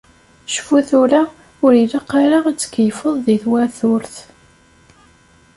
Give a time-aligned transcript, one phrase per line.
[0.51, 1.21] Cfu tura,
[1.65, 4.15] ur ilaq ara ad tkeyyfeḍ deg twaturt.